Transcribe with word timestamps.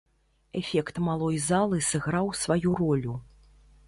Эфект 0.59 0.95
малой 1.07 1.37
залы 1.47 1.77
сыграў 1.89 2.31
сваю 2.45 2.73
ролю. 2.81 3.13